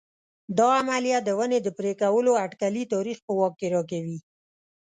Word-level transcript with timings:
دا 0.57 0.67
عملیه 0.79 1.19
د 1.23 1.29
ونې 1.39 1.59
د 1.63 1.67
پرې 1.77 1.91
کولو 2.01 2.31
اټکلي 2.45 2.83
تاریخ 2.93 3.17
په 3.25 3.31
واک 3.37 3.53
کې 3.59 3.67
راکوي 3.75 4.19